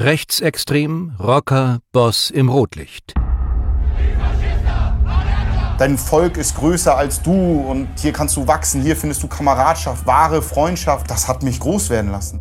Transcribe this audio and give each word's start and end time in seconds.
Rechtsextrem, 0.00 1.14
Rocker, 1.18 1.80
Boss 1.90 2.30
im 2.30 2.48
Rotlicht. 2.48 3.14
Dein 5.76 5.98
Volk 5.98 6.36
ist 6.36 6.54
größer 6.54 6.96
als 6.96 7.20
du 7.20 7.32
und 7.32 7.88
hier 7.98 8.12
kannst 8.12 8.36
du 8.36 8.46
wachsen, 8.46 8.80
hier 8.80 8.94
findest 8.94 9.24
du 9.24 9.26
Kameradschaft, 9.26 10.06
wahre 10.06 10.40
Freundschaft. 10.40 11.10
Das 11.10 11.26
hat 11.26 11.42
mich 11.42 11.58
groß 11.58 11.90
werden 11.90 12.12
lassen. 12.12 12.38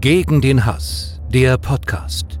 Gegen 0.00 0.40
den 0.40 0.64
Hass, 0.64 1.20
der 1.28 1.58
Podcast. 1.58 2.38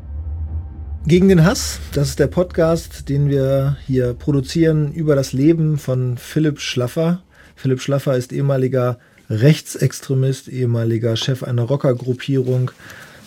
Gegen 1.06 1.28
den 1.28 1.44
Hass, 1.44 1.80
das 1.92 2.10
ist 2.10 2.20
der 2.20 2.28
Podcast, 2.28 3.08
den 3.08 3.28
wir 3.28 3.78
hier 3.84 4.14
produzieren 4.14 4.92
über 4.92 5.16
das 5.16 5.32
Leben 5.32 5.76
von 5.76 6.16
Philipp 6.18 6.60
Schlaffer. 6.60 7.24
Philipp 7.56 7.80
Schlaffer 7.80 8.16
ist 8.16 8.32
ehemaliger 8.32 9.00
Rechtsextremist, 9.28 10.46
ehemaliger 10.46 11.16
Chef 11.16 11.42
einer 11.42 11.62
Rockergruppierung, 11.62 12.70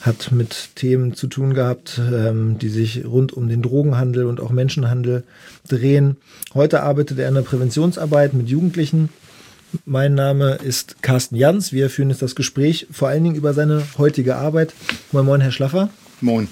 hat 0.04 0.32
mit 0.32 0.76
Themen 0.76 1.16
zu 1.16 1.28
tun 1.28 1.54
gehabt, 1.54 2.00
ähm, 2.00 2.60
die 2.60 2.68
sich 2.68 3.06
rund 3.06 3.32
um 3.32 3.48
den 3.48 3.62
Drogenhandel 3.62 4.26
und 4.26 4.42
auch 4.42 4.52
Menschenhandel 4.52 5.24
drehen. 5.68 6.18
Heute 6.54 6.84
arbeitet 6.84 7.20
er 7.20 7.30
in 7.30 7.36
der 7.36 7.42
Präventionsarbeit 7.42 8.34
mit 8.34 8.50
Jugendlichen. 8.50 9.10
Mein 9.86 10.14
Name 10.14 10.60
ist 10.64 11.02
Carsten 11.02 11.36
Jans. 11.36 11.72
Wir 11.72 11.90
führen 11.90 12.10
jetzt 12.10 12.22
das 12.22 12.36
Gespräch 12.36 12.86
vor 12.92 13.08
allen 13.08 13.24
Dingen 13.24 13.38
über 13.38 13.54
seine 13.54 13.82
heutige 13.98 14.36
Arbeit. 14.36 14.74
Moin, 15.14 15.26
moin, 15.26 15.42
Herr 15.42 15.54
Schlaffer. 15.54 15.90
Moin. 16.20 16.50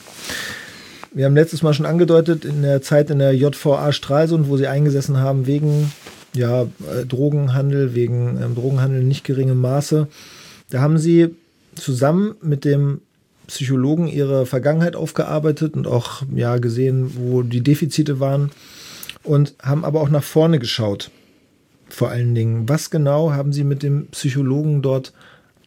Wir 1.14 1.26
haben 1.26 1.36
letztes 1.36 1.62
Mal 1.62 1.74
schon 1.74 1.86
angedeutet, 1.86 2.46
in 2.46 2.62
der 2.62 2.82
Zeit 2.82 3.10
in 3.10 3.20
der 3.20 3.34
JVA 3.34 3.92
Stralsund, 3.92 4.48
wo 4.48 4.56
Sie 4.56 4.68
eingesessen 4.68 5.18
haben, 5.18 5.46
wegen 5.46 5.92
ja, 6.34 6.64
äh, 6.64 7.06
Drogenhandel, 7.06 7.94
wegen 7.94 8.40
ähm, 8.42 8.56
Drogenhandel 8.56 9.02
in 9.02 9.10
nicht 9.10 9.26
geringem 9.26 9.60
Maße. 9.60 10.08
Da 10.70 10.80
haben 10.80 10.98
Sie 10.98 11.36
zusammen 11.76 12.36
mit 12.42 12.64
dem 12.64 13.02
Psychologen 13.52 14.08
ihre 14.08 14.46
Vergangenheit 14.46 14.96
aufgearbeitet 14.96 15.76
und 15.76 15.86
auch 15.86 16.24
ja 16.34 16.58
gesehen, 16.58 17.12
wo 17.18 17.42
die 17.44 17.60
Defizite 17.60 18.22
waren 18.22 18.50
und 19.24 19.56
haben 19.62 19.84
aber 19.84 20.00
auch 20.00 20.10
nach 20.10 20.24
vorne 20.24 20.58
geschaut. 20.58 21.12
Vor 21.90 22.10
allen 22.10 22.34
Dingen, 22.34 22.70
was 22.70 22.90
genau 22.90 23.34
haben 23.34 23.52
Sie 23.52 23.66
mit 23.66 23.84
dem 23.84 24.08
Psychologen 24.08 24.82
dort 24.82 25.12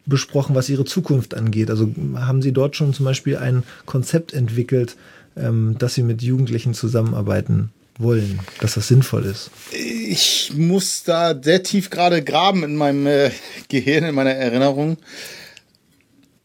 besprochen, 0.07 0.55
was 0.55 0.67
Ihre 0.67 0.85
Zukunft 0.85 1.35
angeht? 1.35 1.69
Also 1.69 1.93
haben 2.15 2.41
Sie 2.41 2.53
dort 2.53 2.75
schon 2.75 2.91
zum 2.95 3.05
Beispiel 3.05 3.37
ein 3.37 3.61
Konzept 3.85 4.33
entwickelt, 4.33 4.95
ähm, 5.37 5.75
dass 5.77 5.93
Sie 5.93 6.01
mit 6.01 6.23
Jugendlichen 6.23 6.73
zusammenarbeiten 6.73 7.69
wollen, 7.99 8.39
dass 8.61 8.73
das 8.73 8.87
sinnvoll 8.87 9.25
ist? 9.25 9.51
Ich 9.71 10.53
muss 10.55 11.03
da 11.03 11.39
sehr 11.39 11.61
tief 11.61 11.91
gerade 11.91 12.23
graben 12.23 12.63
in 12.63 12.75
meinem 12.75 13.05
äh, 13.05 13.29
Gehirn, 13.69 14.05
in 14.05 14.15
meiner 14.15 14.33
Erinnerung. 14.33 14.97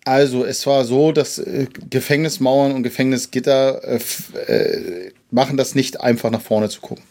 Also, 0.05 0.45
es 0.45 0.67
war 0.67 0.85
so, 0.85 1.13
dass 1.13 1.39
äh, 1.39 1.67
Gefängnismauern 1.91 2.73
und 2.73 2.83
Gefängnisgitter 2.83 3.83
äh, 3.85 4.53
äh, 4.53 5.13
machen 5.31 5.57
das 5.57 5.75
nicht 5.75 6.01
einfach 6.01 6.31
nach 6.31 6.41
vorne 6.41 6.69
zu 6.69 6.81
gucken. 6.81 7.05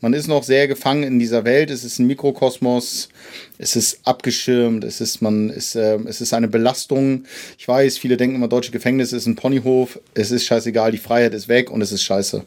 Man 0.00 0.12
ist 0.12 0.28
noch 0.28 0.44
sehr 0.44 0.68
gefangen 0.68 1.02
in 1.02 1.18
dieser 1.18 1.44
Welt. 1.44 1.70
Es 1.70 1.82
ist 1.82 1.98
ein 1.98 2.06
Mikrokosmos. 2.06 3.08
Es 3.58 3.74
ist 3.74 4.00
abgeschirmt. 4.04 4.84
Es 4.84 5.00
ist, 5.00 5.20
man 5.20 5.50
ist, 5.50 5.74
äh, 5.74 5.96
es 6.06 6.20
ist 6.20 6.32
eine 6.32 6.46
Belastung. 6.46 7.24
Ich 7.58 7.66
weiß, 7.66 7.98
viele 7.98 8.16
denken 8.16 8.36
immer, 8.36 8.46
deutsche 8.46 8.70
Gefängnis 8.70 9.12
ist 9.12 9.26
ein 9.26 9.34
Ponyhof. 9.34 9.98
Es 10.14 10.30
ist 10.30 10.44
scheißegal. 10.44 10.92
Die 10.92 10.98
Freiheit 10.98 11.34
ist 11.34 11.48
weg 11.48 11.70
und 11.70 11.82
es 11.82 11.90
ist 11.90 12.04
scheiße. 12.04 12.44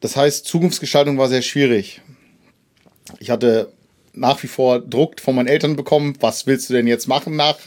Das 0.00 0.16
heißt, 0.16 0.44
Zukunftsgestaltung 0.44 1.16
war 1.16 1.30
sehr 1.30 1.40
schwierig. 1.40 2.02
Ich 3.18 3.30
hatte 3.30 3.72
nach 4.14 4.42
wie 4.42 4.46
vor 4.46 4.80
Druck 4.80 5.20
von 5.20 5.34
meinen 5.34 5.48
Eltern 5.48 5.76
bekommen. 5.76 6.14
Was 6.20 6.46
willst 6.46 6.68
du 6.68 6.74
denn 6.74 6.86
jetzt 6.86 7.08
machen, 7.08 7.36
nach, 7.36 7.58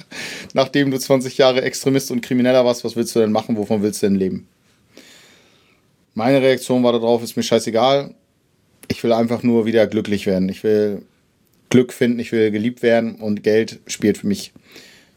nachdem 0.54 0.92
du 0.92 1.00
20 1.00 1.38
Jahre 1.38 1.62
Extremist 1.62 2.12
und 2.12 2.22
Krimineller 2.22 2.66
warst? 2.66 2.84
Was 2.84 2.96
willst 2.96 3.16
du 3.16 3.20
denn 3.20 3.32
machen? 3.32 3.58
Wovon 3.58 3.82
willst 3.82 4.02
du 4.02 4.08
denn 4.08 4.16
leben? 4.16 4.48
Meine 6.14 6.42
Reaktion 6.42 6.84
war 6.84 6.94
darauf, 6.94 7.24
ist 7.24 7.38
mir 7.38 7.44
scheißegal. 7.44 8.14
Ich 8.88 9.04
will 9.04 9.14
einfach 9.14 9.44
nur 9.44 9.66
wieder 9.66 9.86
glücklich 9.86 10.26
werden. 10.26 10.50
Ich 10.50 10.64
will 10.64 11.04
Glück 11.70 11.94
finden, 11.94 12.20
ich 12.20 12.32
will 12.32 12.50
geliebt 12.52 12.82
werden 12.82 13.16
und 13.16 13.44
Geld 13.44 13.80
spielt 13.88 14.18
für 14.18 14.28
mich 14.28 14.54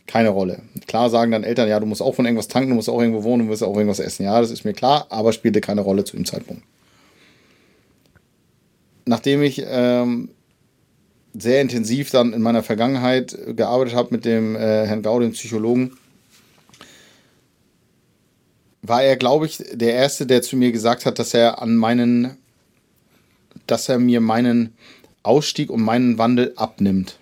keine 0.06 0.30
Rolle. 0.30 0.62
Klar 0.88 1.08
sagen 1.08 1.30
dann 1.30 1.44
Eltern, 1.44 1.68
ja, 1.68 1.78
du 1.78 1.86
musst 1.86 2.02
auch 2.02 2.16
von 2.16 2.24
irgendwas 2.24 2.48
tanken, 2.48 2.70
du 2.70 2.74
musst 2.74 2.90
auch 2.90 3.00
irgendwo 3.00 3.22
wohnen, 3.22 3.44
du 3.44 3.50
musst 3.50 3.62
auch 3.62 3.76
irgendwas 3.76 4.00
essen. 4.00 4.24
Ja, 4.24 4.40
das 4.40 4.50
ist 4.50 4.64
mir 4.64 4.72
klar, 4.72 5.06
aber 5.08 5.32
spielte 5.32 5.60
keine 5.60 5.82
Rolle 5.82 6.04
zu 6.04 6.16
dem 6.16 6.24
Zeitpunkt. 6.24 6.64
Nachdem 9.06 9.42
ich 9.42 9.62
ähm, 9.64 10.30
sehr 11.34 11.60
intensiv 11.60 12.10
dann 12.10 12.32
in 12.32 12.42
meiner 12.42 12.62
Vergangenheit 12.62 13.36
gearbeitet 13.56 13.94
habe 13.94 14.08
mit 14.12 14.24
dem 14.24 14.56
äh, 14.56 14.86
Herrn 14.86 15.02
Gau, 15.02 15.20
dem 15.20 15.32
Psychologen, 15.32 15.96
war 18.82 19.02
er, 19.02 19.16
glaube 19.16 19.46
ich, 19.46 19.58
der 19.72 19.94
Erste, 19.94 20.26
der 20.26 20.42
zu 20.42 20.56
mir 20.56 20.72
gesagt 20.72 21.06
hat, 21.06 21.18
dass 21.18 21.34
er 21.34 21.62
an 21.62 21.76
meinen, 21.76 22.36
dass 23.66 23.88
er 23.88 23.98
mir 23.98 24.20
meinen 24.20 24.74
Ausstieg 25.22 25.70
und 25.70 25.82
meinen 25.82 26.18
Wandel 26.18 26.52
abnimmt. 26.56 27.18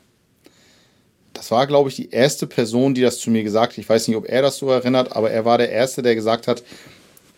Das 1.35 1.51
war, 1.51 1.67
glaube 1.67 1.89
ich, 1.89 1.97
die 1.97 2.11
erste 2.11 2.47
Person, 2.47 2.95
die 2.95 3.01
das 3.01 3.19
zu 3.19 3.31
mir 3.31 3.43
gesagt 3.43 3.73
hat. 3.73 3.79
Ich 3.79 3.89
weiß 3.89 4.09
nicht, 4.09 4.17
ob 4.17 4.29
er 4.29 4.43
das 4.43 4.59
so 4.59 4.71
erinnert, 4.71 5.15
aber 5.15 5.31
er 5.31 5.45
war 5.45 5.59
der 5.59 5.71
Erste, 5.71 6.03
der 6.03 6.15
gesagt 6.15 6.49
hat, 6.49 6.63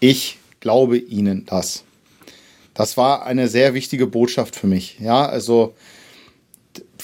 ich 0.01 0.39
glaube 0.61 0.97
Ihnen 0.97 1.45
das. 1.47 1.85
Das 2.75 2.97
war 2.97 3.27
eine 3.27 3.49
sehr 3.49 3.75
wichtige 3.75 4.07
Botschaft 4.07 4.57
für 4.57 4.67
mich. 4.67 4.99
Ja, 5.01 5.27
also 5.27 5.75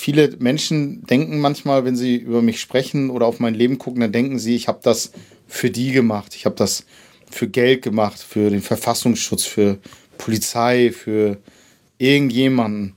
viele 0.06 0.30
Menschen 0.38 1.04
denken 1.04 1.40
manchmal, 1.40 1.84
wenn 1.84 1.96
sie 1.96 2.14
über 2.14 2.40
mich 2.40 2.60
sprechen 2.60 3.10
oder 3.10 3.26
auf 3.26 3.40
mein 3.40 3.54
Leben 3.54 3.76
gucken, 3.76 4.02
dann 4.02 4.12
denken 4.12 4.38
sie, 4.38 4.54
ich 4.54 4.68
habe 4.68 4.78
das 4.80 5.10
für 5.48 5.68
die 5.68 5.90
gemacht. 5.90 6.36
Ich 6.36 6.46
habe 6.46 6.54
das 6.54 6.84
für 7.28 7.48
Geld 7.48 7.82
gemacht, 7.82 8.20
für 8.20 8.50
den 8.50 8.62
Verfassungsschutz, 8.62 9.42
für 9.42 9.78
Polizei, 10.16 10.92
für 10.92 11.38
irgendjemanden. 11.98 12.94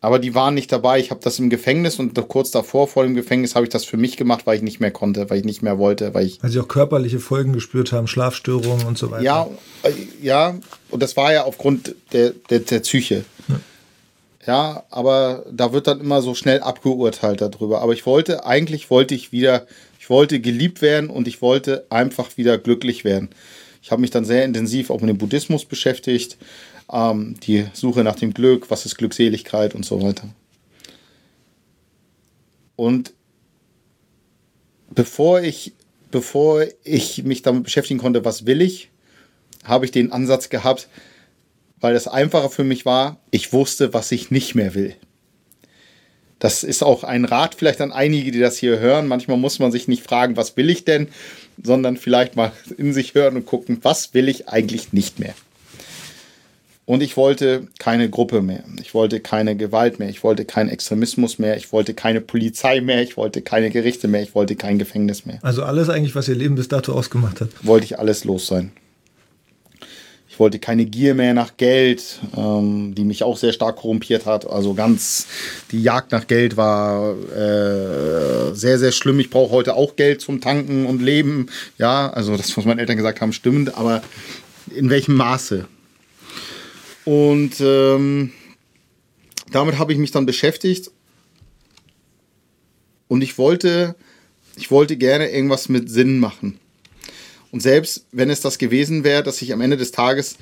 Aber 0.00 0.20
die 0.20 0.36
waren 0.36 0.54
nicht 0.54 0.70
dabei. 0.70 1.00
Ich 1.00 1.10
habe 1.10 1.18
das 1.24 1.40
im 1.40 1.50
Gefängnis 1.50 1.98
und 1.98 2.14
kurz 2.28 2.52
davor, 2.52 2.86
vor 2.86 3.02
dem 3.02 3.16
Gefängnis, 3.16 3.56
habe 3.56 3.66
ich 3.66 3.70
das 3.70 3.84
für 3.84 3.96
mich 3.96 4.16
gemacht, 4.16 4.46
weil 4.46 4.58
ich 4.58 4.62
nicht 4.62 4.78
mehr 4.78 4.92
konnte, 4.92 5.28
weil 5.28 5.38
ich 5.38 5.44
nicht 5.44 5.62
mehr 5.62 5.76
wollte. 5.76 6.14
Weil, 6.14 6.26
ich 6.26 6.40
weil 6.40 6.50
sie 6.50 6.60
auch 6.60 6.68
körperliche 6.68 7.18
Folgen 7.18 7.52
gespürt 7.52 7.90
haben, 7.90 8.06
Schlafstörungen 8.06 8.86
und 8.86 8.96
so 8.96 9.10
weiter. 9.10 9.24
Ja, 9.24 9.48
äh, 9.82 9.90
ja 10.22 10.54
und 10.90 11.02
das 11.02 11.16
war 11.16 11.32
ja 11.32 11.42
aufgrund 11.42 11.96
der, 12.12 12.30
der, 12.48 12.60
der 12.60 12.78
Psyche. 12.78 13.24
Ja. 14.46 14.84
Aber 14.90 15.44
da 15.50 15.72
wird 15.72 15.86
dann 15.86 16.00
immer 16.00 16.22
so 16.22 16.34
schnell 16.34 16.60
abgeurteilt 16.60 17.40
darüber. 17.40 17.82
Aber 17.82 17.92
ich 17.92 18.06
wollte, 18.06 18.46
eigentlich 18.46 18.90
wollte 18.90 19.14
ich 19.14 19.32
wieder, 19.32 19.66
ich 19.98 20.08
wollte 20.08 20.40
geliebt 20.40 20.82
werden 20.82 21.10
und 21.10 21.28
ich 21.28 21.42
wollte 21.42 21.86
einfach 21.90 22.36
wieder 22.36 22.58
glücklich 22.58 23.04
werden. 23.04 23.30
Ich 23.82 23.90
habe 23.90 24.00
mich 24.00 24.10
dann 24.10 24.24
sehr 24.24 24.44
intensiv 24.44 24.90
auch 24.90 25.00
mit 25.00 25.10
dem 25.10 25.18
Buddhismus 25.18 25.64
beschäftigt, 25.64 26.38
ähm, 26.92 27.36
die 27.42 27.66
Suche 27.72 28.02
nach 28.04 28.16
dem 28.16 28.34
Glück, 28.34 28.70
was 28.70 28.86
ist 28.86 28.96
Glückseligkeit 28.96 29.74
und 29.74 29.84
so 29.84 30.02
weiter. 30.02 30.28
Und 32.76 33.12
bevor 34.90 35.40
ich, 35.40 35.72
bevor 36.10 36.66
ich 36.84 37.24
mich 37.24 37.42
damit 37.42 37.64
beschäftigen 37.64 38.00
konnte, 38.00 38.24
was 38.24 38.46
will 38.46 38.60
ich, 38.60 38.90
habe 39.64 39.84
ich 39.84 39.90
den 39.90 40.12
Ansatz 40.12 40.48
gehabt, 40.48 40.88
weil 41.80 41.94
das 41.94 42.08
einfacher 42.08 42.50
für 42.50 42.64
mich 42.64 42.84
war, 42.86 43.18
ich 43.30 43.52
wusste, 43.52 43.92
was 43.94 44.12
ich 44.12 44.30
nicht 44.30 44.54
mehr 44.54 44.74
will. 44.74 44.94
Das 46.38 46.64
ist 46.64 46.82
auch 46.82 47.02
ein 47.02 47.24
Rat 47.24 47.54
vielleicht 47.54 47.80
an 47.80 47.92
einige, 47.92 48.30
die 48.30 48.40
das 48.40 48.58
hier 48.58 48.78
hören. 48.78 49.08
Manchmal 49.08 49.38
muss 49.38 49.58
man 49.58 49.72
sich 49.72 49.88
nicht 49.88 50.02
fragen, 50.02 50.36
was 50.36 50.56
will 50.56 50.68
ich 50.68 50.84
denn, 50.84 51.08
sondern 51.62 51.96
vielleicht 51.96 52.36
mal 52.36 52.52
in 52.76 52.92
sich 52.92 53.14
hören 53.14 53.36
und 53.36 53.46
gucken, 53.46 53.78
was 53.82 54.12
will 54.12 54.28
ich 54.28 54.48
eigentlich 54.48 54.92
nicht 54.92 55.18
mehr. 55.18 55.34
Und 56.84 57.02
ich 57.02 57.16
wollte 57.16 57.66
keine 57.80 58.08
Gruppe 58.08 58.42
mehr. 58.42 58.62
Ich 58.80 58.94
wollte 58.94 59.18
keine 59.18 59.56
Gewalt 59.56 59.98
mehr. 59.98 60.08
Ich 60.08 60.22
wollte 60.22 60.44
keinen 60.44 60.68
Extremismus 60.68 61.38
mehr. 61.38 61.56
Ich 61.56 61.72
wollte 61.72 61.94
keine 61.94 62.20
Polizei 62.20 62.80
mehr. 62.80 63.02
Ich 63.02 63.16
wollte 63.16 63.42
keine 63.42 63.70
Gerichte 63.70 64.06
mehr. 64.06 64.22
Ich 64.22 64.36
wollte 64.36 64.54
kein 64.54 64.78
Gefängnis 64.78 65.26
mehr. 65.26 65.40
Also 65.42 65.64
alles 65.64 65.88
eigentlich, 65.88 66.14
was 66.14 66.28
ihr 66.28 66.36
Leben 66.36 66.54
bis 66.54 66.68
dato 66.68 66.92
ausgemacht 66.92 67.40
hat. 67.40 67.48
Wollte 67.62 67.86
ich 67.86 67.98
alles 67.98 68.22
los 68.24 68.46
sein. 68.46 68.70
Ich 70.36 70.40
wollte 70.40 70.58
keine 70.58 70.84
Gier 70.84 71.14
mehr 71.14 71.32
nach 71.32 71.56
Geld, 71.56 72.20
ähm, 72.36 72.94
die 72.94 73.04
mich 73.04 73.22
auch 73.22 73.38
sehr 73.38 73.54
stark 73.54 73.76
korrumpiert 73.76 74.26
hat. 74.26 74.46
Also 74.46 74.74
ganz, 74.74 75.28
die 75.70 75.82
Jagd 75.82 76.12
nach 76.12 76.26
Geld 76.26 76.58
war 76.58 77.14
äh, 77.14 78.54
sehr, 78.54 78.78
sehr 78.78 78.92
schlimm. 78.92 79.18
Ich 79.18 79.30
brauche 79.30 79.50
heute 79.50 79.72
auch 79.72 79.96
Geld 79.96 80.20
zum 80.20 80.42
Tanken 80.42 80.84
und 80.84 81.00
Leben. 81.00 81.46
Ja, 81.78 82.10
also 82.10 82.36
das, 82.36 82.54
was 82.54 82.66
meine 82.66 82.82
Eltern 82.82 82.98
gesagt 82.98 83.22
haben, 83.22 83.32
stimmt, 83.32 83.78
aber 83.78 84.02
in 84.74 84.90
welchem 84.90 85.14
Maße? 85.14 85.68
Und 87.06 87.52
ähm, 87.60 88.30
damit 89.52 89.78
habe 89.78 89.94
ich 89.94 89.98
mich 89.98 90.10
dann 90.10 90.26
beschäftigt. 90.26 90.90
Und 93.08 93.22
ich 93.22 93.38
wollte, 93.38 93.96
ich 94.54 94.70
wollte 94.70 94.98
gerne 94.98 95.30
irgendwas 95.30 95.70
mit 95.70 95.88
Sinn 95.88 96.18
machen. 96.18 96.58
Und 97.52 97.60
selbst 97.60 98.06
wenn 98.12 98.30
es 98.30 98.40
das 98.40 98.58
gewesen 98.58 99.04
wäre, 99.04 99.22
dass 99.22 99.40
ich 99.42 99.52
am 99.52 99.60
Ende 99.60 99.76
des 99.76 99.92
Tages 99.92 100.36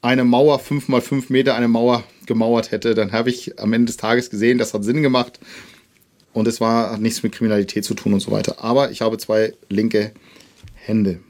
eine 0.00 0.24
Mauer, 0.24 0.58
fünf 0.58 0.88
mal 0.88 1.00
fünf 1.00 1.30
Meter, 1.30 1.54
eine 1.54 1.68
Mauer 1.68 2.04
gemauert 2.26 2.70
hätte, 2.70 2.94
dann 2.94 3.12
habe 3.12 3.30
ich 3.30 3.58
am 3.58 3.72
Ende 3.72 3.86
des 3.86 3.96
Tages 3.96 4.30
gesehen, 4.30 4.58
das 4.58 4.74
hat 4.74 4.84
Sinn 4.84 5.02
gemacht. 5.02 5.38
Und 6.32 6.48
es 6.48 6.60
war, 6.60 6.92
hat 6.92 7.00
nichts 7.00 7.22
mit 7.22 7.32
Kriminalität 7.32 7.84
zu 7.84 7.94
tun 7.94 8.14
und 8.14 8.20
so 8.20 8.30
weiter. 8.30 8.64
Aber 8.64 8.90
ich 8.90 9.02
habe 9.02 9.18
zwei 9.18 9.54
linke 9.68 10.12
Hände. 10.74 11.20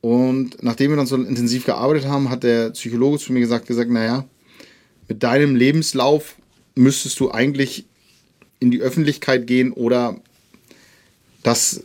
Und 0.00 0.62
nachdem 0.62 0.90
wir 0.90 0.96
dann 0.96 1.06
so 1.06 1.16
intensiv 1.16 1.64
gearbeitet 1.64 2.06
haben, 2.06 2.28
hat 2.28 2.42
der 2.42 2.70
Psychologe 2.70 3.18
zu 3.18 3.32
mir 3.32 3.40
gesagt, 3.40 3.66
gesagt, 3.66 3.90
naja, 3.90 4.24
mit 5.08 5.22
deinem 5.22 5.54
Lebenslauf 5.54 6.34
müsstest 6.74 7.20
du 7.20 7.30
eigentlich 7.30 7.86
in 8.58 8.70
die 8.70 8.80
Öffentlichkeit 8.80 9.46
gehen 9.46 9.72
oder 9.72 10.16
das 11.42 11.84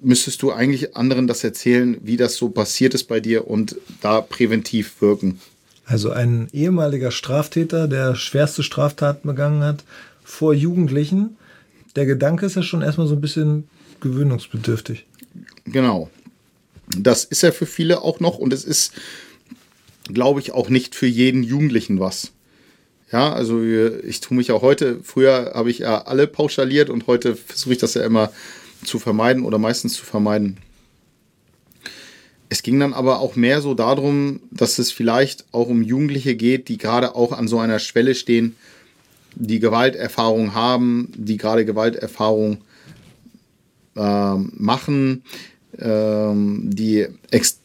müsstest 0.00 0.42
du 0.42 0.52
eigentlich 0.52 0.96
anderen 0.96 1.26
das 1.26 1.44
erzählen, 1.44 1.98
wie 2.02 2.16
das 2.16 2.36
so 2.36 2.48
passiert 2.48 2.94
ist 2.94 3.04
bei 3.04 3.20
dir 3.20 3.48
und 3.48 3.76
da 4.00 4.20
präventiv 4.20 5.00
wirken. 5.00 5.40
Also 5.84 6.10
ein 6.10 6.48
ehemaliger 6.52 7.10
Straftäter, 7.10 7.86
der 7.86 8.16
schwerste 8.16 8.62
Straftaten 8.62 9.28
begangen 9.28 9.62
hat, 9.62 9.84
vor 10.24 10.52
Jugendlichen. 10.52 11.36
Der 11.94 12.06
Gedanke 12.06 12.46
ist 12.46 12.56
ja 12.56 12.62
schon 12.62 12.82
erstmal 12.82 13.06
so 13.06 13.14
ein 13.14 13.20
bisschen 13.20 13.68
gewöhnungsbedürftig. 14.00 15.06
Genau. 15.64 16.10
Das 16.88 17.24
ist 17.24 17.42
ja 17.42 17.52
für 17.52 17.66
viele 17.66 18.02
auch 18.02 18.20
noch 18.20 18.38
und 18.38 18.52
es 18.52 18.64
ist, 18.64 18.92
glaube 20.12 20.40
ich, 20.40 20.52
auch 20.52 20.68
nicht 20.68 20.94
für 20.94 21.06
jeden 21.06 21.42
Jugendlichen 21.42 22.00
was. 22.00 22.32
Ja, 23.12 23.32
also 23.32 23.62
ich 23.62 24.20
tue 24.20 24.36
mich 24.36 24.50
auch 24.50 24.62
heute, 24.62 24.98
früher 25.02 25.52
habe 25.54 25.70
ich 25.70 25.78
ja 25.78 26.02
alle 26.02 26.26
pauschaliert 26.26 26.90
und 26.90 27.06
heute 27.06 27.36
versuche 27.36 27.74
ich 27.74 27.78
das 27.78 27.94
ja 27.94 28.04
immer 28.04 28.32
zu 28.84 28.98
vermeiden 28.98 29.44
oder 29.44 29.58
meistens 29.58 29.94
zu 29.94 30.04
vermeiden. 30.04 30.58
Es 32.48 32.62
ging 32.62 32.78
dann 32.78 32.92
aber 32.92 33.18
auch 33.18 33.34
mehr 33.34 33.60
so 33.60 33.74
darum, 33.74 34.40
dass 34.50 34.78
es 34.78 34.92
vielleicht 34.92 35.44
auch 35.52 35.68
um 35.68 35.82
Jugendliche 35.82 36.36
geht, 36.36 36.68
die 36.68 36.78
gerade 36.78 37.14
auch 37.14 37.32
an 37.32 37.48
so 37.48 37.58
einer 37.58 37.80
Schwelle 37.80 38.14
stehen, 38.14 38.54
die 39.34 39.58
Gewalterfahrung 39.58 40.54
haben, 40.54 41.10
die 41.16 41.36
gerade 41.36 41.64
Gewalterfahrung 41.64 42.58
äh, 43.96 44.34
machen, 44.34 45.24
äh, 45.76 46.32
die, 46.34 47.06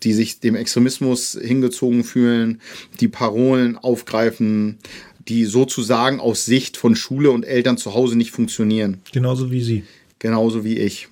die 0.04 0.14
sich 0.14 0.40
dem 0.40 0.56
Extremismus 0.56 1.38
hingezogen 1.40 2.04
fühlen, 2.04 2.60
die 3.00 3.08
Parolen 3.08 3.78
aufgreifen, 3.78 4.80
die 5.28 5.46
sozusagen 5.46 6.20
aus 6.20 6.46
Sicht 6.46 6.76
von 6.78 6.96
Schule 6.96 7.32
und 7.32 7.44
Eltern 7.44 7.78
zu 7.78 7.94
Hause 7.94 8.18
nicht 8.18 8.32
funktionieren. 8.32 9.02
Genauso 9.12 9.52
wie 9.52 9.62
Sie. 9.62 9.84
Genauso 10.22 10.64
wie 10.64 10.78
ich. 10.78 11.08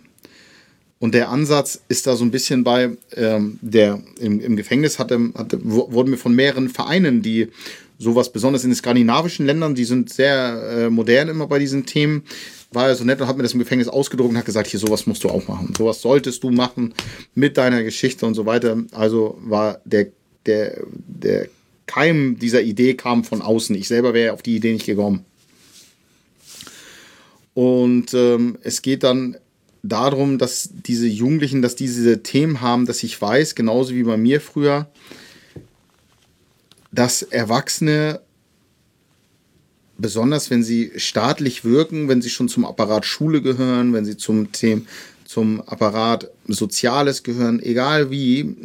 Und 1.00 1.15
der 1.15 1.29
Ansatz 1.29 1.81
ist 1.88 2.06
da 2.06 2.15
so 2.15 2.23
ein 2.23 2.29
bisschen 2.29 2.63
bei, 2.63 2.91
ähm, 3.15 3.57
der 3.61 4.00
im, 4.19 4.39
im 4.39 4.56
Gefängnis 4.56 5.00
hatte, 5.00 5.31
hatte, 5.35 5.59
wurden 5.63 6.11
wir 6.11 6.17
von 6.19 6.35
mehreren 6.35 6.69
Vereinen, 6.69 7.23
die 7.23 7.47
sowas 7.97 8.31
besonders 8.31 8.63
in 8.65 8.69
den 8.69 8.75
skandinavischen 8.75 9.47
Ländern, 9.47 9.73
die 9.73 9.85
sind 9.85 10.13
sehr 10.13 10.61
äh, 10.71 10.89
modern 10.91 11.27
immer 11.27 11.47
bei 11.47 11.57
diesen 11.57 11.88
Themen, 11.88 12.23
war 12.71 12.88
er 12.88 12.95
so 12.95 13.03
nett 13.03 13.19
und 13.19 13.27
hat 13.27 13.35
mir 13.35 13.44
das 13.44 13.53
im 13.53 13.59
Gefängnis 13.59 13.88
ausgedruckt 13.88 14.29
und 14.29 14.38
hat 14.38 14.45
gesagt, 14.45 14.67
hier 14.67 14.79
sowas 14.79 15.07
musst 15.07 15.23
du 15.23 15.29
auch 15.29 15.47
machen. 15.47 15.73
Sowas 15.75 16.01
solltest 16.01 16.44
du 16.44 16.51
machen 16.51 16.94
mit 17.33 17.57
deiner 17.57 17.81
Geschichte 17.81 18.27
und 18.27 18.35
so 18.35 18.45
weiter. 18.45 18.77
Also 18.91 19.39
war 19.41 19.81
der, 19.85 20.09
der, 20.45 20.83
der 20.85 21.47
Keim 21.88 22.38
dieser 22.38 22.61
Idee 22.61 22.94
kam 22.94 23.23
von 23.23 23.41
außen. 23.41 23.75
Ich 23.75 23.88
selber 23.88 24.13
wäre 24.13 24.33
auf 24.33 24.44
die 24.44 24.57
Idee 24.57 24.73
nicht 24.73 24.85
gekommen. 24.85 25.25
Und 27.54 28.13
ähm, 28.13 28.57
es 28.63 28.81
geht 28.81 29.04
dann 29.04 29.38
darum, 29.84 30.38
dass 30.38 30.69
diese 30.72 31.07
Jugendlichen, 31.07 31.62
dass 31.62 31.75
diese 31.75 32.22
Themen 32.24 32.62
haben, 32.62 32.86
dass 32.86 33.04
ich 33.04 33.19
weiß, 33.19 33.56
genauso 33.56 33.94
wie 33.94 34.04
bei 34.04 34.18
mir 34.18 34.42
früher, 34.42 34.90
dass 36.92 37.22
Erwachsene, 37.22 38.22
besonders 39.98 40.50
wenn 40.50 40.63
sie 40.63 40.92
staatlich 40.96 41.63
wirken, 41.63 42.07
wenn 42.07 42.22
sie 42.22 42.30
schon 42.30 42.50
zum 42.50 42.66
Apparat 42.66 43.06
Schule 43.06 43.42
gehören, 43.42 43.94
wenn 43.94 44.06
sie 44.06 44.18
zum, 44.18 44.52
Thema, 44.52 44.81
zum 45.25 45.62
Apparat 45.62 46.30
Soziales 46.48 47.24
gehören, 47.24 47.62
egal 47.62 48.10
wie, 48.12 48.56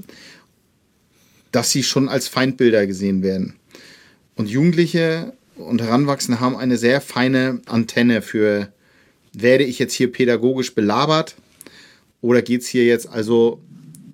dass 1.52 1.70
sie 1.70 1.82
schon 1.82 2.08
als 2.08 2.28
Feindbilder 2.28 2.86
gesehen 2.86 3.22
werden. 3.22 3.54
Und 4.36 4.48
Jugendliche 4.48 5.32
und 5.56 5.82
Heranwachsende 5.82 6.40
haben 6.40 6.56
eine 6.56 6.76
sehr 6.76 7.00
feine 7.00 7.60
Antenne 7.66 8.22
für 8.22 8.72
werde 9.32 9.64
ich 9.64 9.78
jetzt 9.78 9.94
hier 9.94 10.10
pädagogisch 10.12 10.74
belabert 10.74 11.36
oder 12.20 12.42
geht 12.42 12.62
es 12.62 12.68
hier 12.68 12.84
jetzt 12.84 13.08
also, 13.08 13.60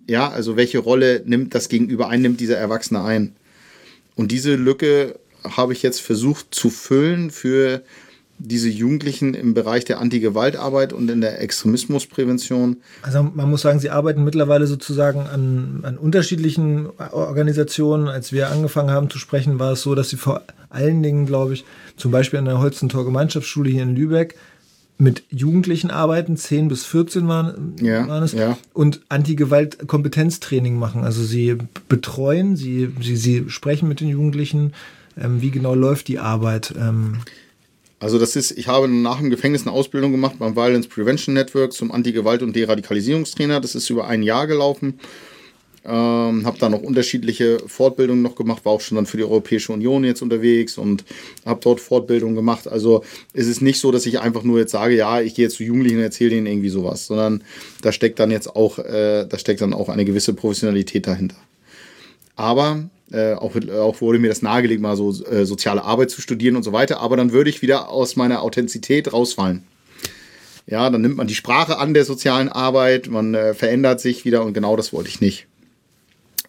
ja, 0.09 0.29
also 0.29 0.57
welche 0.57 0.79
Rolle 0.79 1.23
nimmt 1.25 1.55
das 1.55 1.69
Gegenüber 1.69 2.09
ein, 2.09 2.23
nimmt 2.23 2.41
dieser 2.41 2.57
Erwachsene 2.57 3.03
ein? 3.03 3.37
Und 4.17 4.33
diese 4.33 4.55
Lücke 4.55 5.19
habe 5.45 5.73
ich 5.73 5.83
jetzt 5.83 6.01
versucht 6.01 6.55
zu 6.55 6.71
füllen 6.71 7.31
für 7.31 7.83
diese 8.43 8.69
Jugendlichen 8.69 9.35
im 9.35 9.55
Bereich 9.55 9.85
der 9.85 10.01
Anti-Gewaltarbeit 10.01 10.93
und 10.93 11.11
in 11.11 11.21
der 11.21 11.41
Extremismusprävention. 11.41 12.79
Also 13.03 13.23
man 13.23 13.51
muss 13.51 13.63
sagen, 13.63 13.79
Sie 13.79 13.91
arbeiten 13.91 14.25
mittlerweile 14.25 14.67
sozusagen 14.67 15.21
an, 15.21 15.81
an 15.83 15.99
unterschiedlichen 15.99 16.89
Organisationen. 17.13 18.09
Als 18.09 18.33
wir 18.33 18.51
angefangen 18.51 18.91
haben 18.91 19.11
zu 19.11 19.19
sprechen, 19.19 19.59
war 19.59 19.73
es 19.73 19.83
so, 19.83 19.95
dass 19.95 20.09
Sie 20.09 20.17
vor 20.17 20.43
allen 20.71 21.03
Dingen, 21.03 21.27
glaube 21.27 21.55
ich, 21.55 21.65
zum 21.97 22.11
Beispiel 22.11 22.39
an 22.39 22.47
der 22.47 22.59
Holzentor 22.59 23.05
Gemeinschaftsschule 23.05 23.71
hier 23.71 23.83
in 23.83 23.95
Lübeck 23.95 24.37
mit 24.97 25.25
Jugendlichen 25.31 25.91
arbeiten, 25.91 26.37
10 26.37 26.69
bis 26.69 26.85
14 26.85 27.27
waren, 27.27 27.75
ja, 27.81 28.07
waren 28.07 28.23
es, 28.23 28.33
ja. 28.33 28.59
und 28.75 29.01
Anti-Gewalt-Kompetenztraining 29.09 30.79
machen. 30.79 31.05
Also 31.05 31.23
sie 31.23 31.57
betreuen, 31.89 32.55
sie, 32.55 32.93
sie, 33.01 33.17
sie 33.17 33.45
sprechen 33.49 33.89
mit 33.89 34.01
den 34.01 34.09
Jugendlichen, 34.09 34.75
ähm, 35.19 35.41
wie 35.41 35.51
genau 35.51 35.75
läuft 35.75 36.09
die 36.09 36.19
Arbeit. 36.19 36.75
Ähm. 36.79 37.19
Also 38.01 38.19
das 38.19 38.35
ist, 38.35 38.53
ich 38.53 38.67
habe 38.67 38.89
nach 38.89 39.19
dem 39.19 39.29
Gefängnis 39.29 39.63
eine 39.63 39.73
Ausbildung 39.73 40.11
gemacht 40.11 40.37
beim 40.39 40.57
Violence 40.57 40.89
Prevention 40.89 41.35
Network 41.35 41.75
zum 41.75 41.93
Anti-Gewalt- 41.93 42.43
und 42.43 42.57
Deradikalisierungstrainer. 42.57 43.61
Das 43.61 43.75
ist 43.75 43.91
über 43.91 44.09
ein 44.09 44.23
Jahr 44.23 44.47
gelaufen. 44.47 44.99
Ähm, 45.85 46.47
habe 46.47 46.59
da 46.59 46.69
noch 46.69 46.83
unterschiedliche 46.83 47.59
Fortbildungen 47.67 48.23
noch 48.23 48.37
gemacht, 48.37 48.65
war 48.65 48.73
auch 48.73 48.81
schon 48.81 48.97
dann 48.97 49.07
für 49.07 49.17
die 49.17 49.25
Europäische 49.25 49.73
Union 49.73 50.05
jetzt 50.05 50.21
unterwegs 50.21 50.77
und 50.77 51.05
habe 51.45 51.61
dort 51.63 51.81
Fortbildungen 51.81 52.35
gemacht. 52.35 52.69
Also 52.69 53.03
es 53.33 53.47
ist 53.47 53.63
nicht 53.63 53.81
so, 53.81 53.91
dass 53.91 54.05
ich 54.05 54.21
einfach 54.21 54.43
nur 54.43 54.59
jetzt 54.59 54.73
sage, 54.73 54.95
ja, 54.95 55.21
ich 55.21 55.35
gehe 55.35 55.47
jetzt 55.47 55.57
zu 55.57 55.65
Jugendlichen 55.65 55.97
und 55.97 56.03
erzähle 56.03 56.31
denen 56.31 56.47
irgendwie 56.47 56.69
sowas, 56.69 57.07
sondern 57.07 57.45
da 57.83 57.93
steckt 57.93 58.19
dann 58.19 58.31
jetzt 58.31 58.55
auch, 58.55 58.79
äh, 58.79 59.27
da 59.27 59.39
steckt 59.39 59.63
dann 59.63 59.73
auch 59.73 59.89
eine 59.89 60.05
gewisse 60.05 60.35
Professionalität 60.35 61.07
dahinter. 61.07 61.37
Aber 62.37 62.89
äh, 63.13 63.35
auch, 63.35 63.55
auch, 63.73 64.01
wurde 64.01 64.19
mir 64.19 64.29
das 64.29 64.43
nahegelegt, 64.43 64.81
mal 64.81 64.97
so 64.97 65.11
äh, 65.25 65.45
soziale 65.45 65.85
Arbeit 65.85 66.11
zu 66.11 66.21
studieren 66.21 66.57
und 66.57 66.63
so 66.63 66.73
weiter. 66.73 67.01
Aber 67.01 67.17
dann 67.17 67.33
würde 67.33 67.51
ich 67.51 67.63
wieder 67.63 67.89
aus 67.89 68.17
meiner 68.17 68.43
Authentizität 68.43 69.13
rausfallen. 69.13 69.65
Ja, 70.67 70.89
dann 70.89 71.01
nimmt 71.01 71.17
man 71.17 71.27
die 71.27 71.35
Sprache 71.35 71.79
an 71.79 71.95
der 71.95 72.05
sozialen 72.05 72.49
Arbeit, 72.49 73.09
man 73.09 73.35
äh, 73.35 73.55
verändert 73.55 74.01
sich 74.01 74.25
wieder 74.25 74.45
und 74.45 74.53
genau 74.53 74.77
das 74.77 74.93
wollte 74.93 75.09
ich 75.09 75.21
nicht 75.21 75.47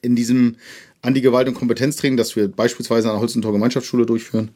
in 0.01 0.15
diesem 0.15 0.57
Anti-Gewalt- 1.01 1.47
und 1.47 1.55
Kompetenztraining, 1.55 2.17
das 2.17 2.35
wir 2.35 2.47
beispielsweise 2.47 3.09
an 3.09 3.15
der 3.15 3.21
Holzentor 3.21 3.51
Gemeinschaftsschule 3.51 4.05
durchführen, 4.05 4.49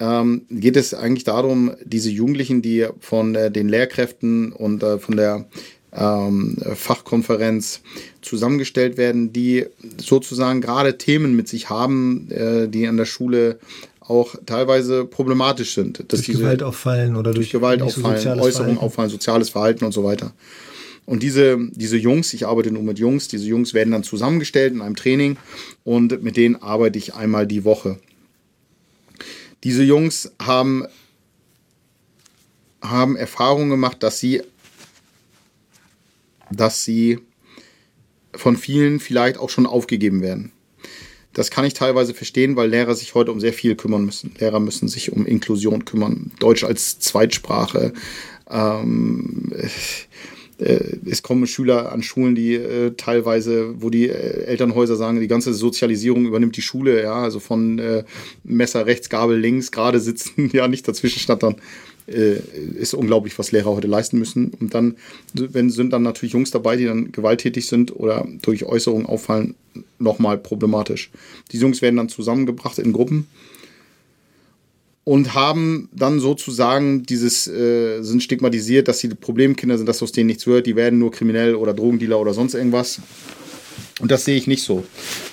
ähm, 0.00 0.42
geht 0.50 0.76
es 0.76 0.94
eigentlich 0.94 1.24
darum, 1.24 1.74
diese 1.84 2.10
Jugendlichen, 2.10 2.62
die 2.62 2.86
von 3.00 3.34
äh, 3.34 3.50
den 3.50 3.68
Lehrkräften 3.68 4.52
und 4.52 4.82
äh, 4.82 4.98
von 4.98 5.16
der 5.16 5.48
ähm, 5.98 6.56
Fachkonferenz 6.74 7.80
zusammengestellt 8.22 8.96
werden, 8.96 9.32
die 9.32 9.66
sozusagen 9.98 10.60
gerade 10.60 10.96
Themen 10.96 11.34
mit 11.34 11.48
sich 11.48 11.68
haben, 11.68 12.30
äh, 12.30 12.68
die 12.68 12.86
an 12.86 12.96
der 12.96 13.04
Schule 13.04 13.58
auch 14.00 14.36
teilweise 14.46 15.04
problematisch 15.04 15.74
sind. 15.74 15.98
Dass 15.98 16.06
durch 16.20 16.26
diese, 16.26 16.38
Gewalt 16.38 16.62
auffallen 16.62 17.16
oder 17.16 17.32
durch, 17.32 17.50
durch 17.50 17.52
Gewalt 17.52 17.82
auffallen, 17.82 18.38
so 18.38 18.42
Äußerungen 18.42 18.78
auffallen, 18.78 19.10
soziales 19.10 19.50
Verhalten 19.50 19.84
und 19.84 19.92
so 19.92 20.04
weiter. 20.04 20.32
Und 21.04 21.22
diese, 21.22 21.58
diese 21.72 21.96
Jungs, 21.96 22.34
ich 22.34 22.46
arbeite 22.46 22.70
nur 22.70 22.82
mit 22.82 22.98
Jungs, 22.98 23.28
diese 23.28 23.46
Jungs 23.46 23.72
werden 23.72 23.92
dann 23.92 24.02
zusammengestellt 24.02 24.74
in 24.74 24.82
einem 24.82 24.94
Training 24.94 25.38
und 25.82 26.22
mit 26.22 26.36
denen 26.36 26.56
arbeite 26.56 26.98
ich 26.98 27.14
einmal 27.14 27.46
die 27.46 27.64
Woche. 27.64 27.98
Diese 29.64 29.82
Jungs 29.82 30.32
haben, 30.40 30.84
haben 32.82 33.16
Erfahrungen 33.16 33.70
gemacht, 33.70 34.02
dass 34.02 34.20
sie, 34.20 34.42
dass 36.52 36.84
sie 36.84 37.18
von 38.34 38.56
vielen 38.56 39.00
vielleicht 39.00 39.38
auch 39.38 39.50
schon 39.50 39.66
aufgegeben 39.66 40.22
werden. 40.22 40.52
Das 41.32 41.50
kann 41.50 41.64
ich 41.64 41.74
teilweise 41.74 42.14
verstehen, 42.14 42.56
weil 42.56 42.70
Lehrer 42.70 42.94
sich 42.94 43.14
heute 43.14 43.32
um 43.32 43.40
sehr 43.40 43.52
viel 43.52 43.76
kümmern 43.76 44.04
müssen. 44.04 44.32
Lehrer 44.38 44.60
müssen 44.60 44.88
sich 44.88 45.12
um 45.12 45.26
Inklusion 45.26 45.84
kümmern, 45.84 46.32
Deutsch 46.40 46.64
als 46.64 46.98
Zweitsprache. 46.98 47.92
Ähm, 48.50 49.52
äh, 50.58 50.78
es 51.08 51.22
kommen 51.22 51.46
Schüler 51.46 51.92
an 51.92 52.02
Schulen, 52.02 52.34
die 52.34 52.54
äh, 52.54 52.92
teilweise, 52.96 53.80
wo 53.80 53.90
die 53.90 54.08
äh, 54.08 54.44
Elternhäuser 54.44 54.96
sagen, 54.96 55.20
die 55.20 55.28
ganze 55.28 55.54
Sozialisierung 55.54 56.26
übernimmt 56.26 56.56
die 56.56 56.62
Schule, 56.62 57.02
ja, 57.02 57.14
also 57.14 57.40
von 57.40 57.78
äh, 57.78 58.04
Messer 58.42 58.86
rechts, 58.86 59.08
Gabel 59.08 59.38
links, 59.38 59.70
gerade 59.70 60.00
sitzen, 60.00 60.50
ja, 60.52 60.66
nicht 60.66 60.88
dazwischen 60.88 61.20
schnattern. 61.20 61.56
Äh, 62.08 62.40
ist 62.78 62.94
unglaublich, 62.94 63.38
was 63.38 63.52
Lehrer 63.52 63.70
heute 63.70 63.86
leisten 63.86 64.18
müssen. 64.18 64.52
Und 64.60 64.74
dann 64.74 64.96
wenn, 65.34 65.68
sind 65.68 65.92
dann 65.92 66.02
natürlich 66.02 66.32
Jungs 66.32 66.50
dabei, 66.50 66.76
die 66.76 66.86
dann 66.86 67.12
gewalttätig 67.12 67.66
sind 67.66 67.94
oder 67.94 68.26
durch 68.42 68.64
Äußerungen 68.64 69.06
auffallen, 69.06 69.54
nochmal 69.98 70.38
problematisch. 70.38 71.10
Die 71.52 71.58
Jungs 71.58 71.82
werden 71.82 71.96
dann 71.96 72.08
zusammengebracht 72.08 72.78
in 72.78 72.92
Gruppen 72.92 73.26
und 75.04 75.34
haben 75.34 75.88
dann 75.92 76.18
sozusagen 76.18 77.02
dieses, 77.02 77.46
äh, 77.46 78.02
sind 78.02 78.22
stigmatisiert, 78.22 78.88
dass 78.88 79.00
sie 79.00 79.08
Problemkinder 79.08 79.76
sind, 79.76 79.86
dass 79.86 80.02
aus 80.02 80.12
denen 80.12 80.28
nichts 80.28 80.46
wird, 80.46 80.66
die 80.66 80.76
werden 80.76 80.98
nur 80.98 81.10
kriminell 81.10 81.54
oder 81.54 81.74
Drogendealer 81.74 82.18
oder 82.18 82.32
sonst 82.32 82.54
irgendwas. 82.54 83.00
Und 84.00 84.10
das 84.10 84.24
sehe 84.24 84.36
ich 84.36 84.46
nicht 84.46 84.62
so. 84.62 84.84